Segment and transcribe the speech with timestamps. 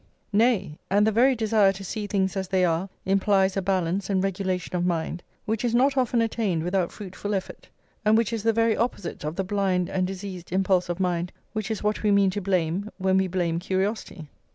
[0.33, 4.23] Nay, and the very desire to see things as they are implies a balance and
[4.23, 7.69] regulation of mind which is not often attained without fruitful effort,
[8.03, 11.69] and which is the very opposite of the blind and diseased impulse of mind which
[11.69, 14.27] is what we mean to blame when we blame curiosity.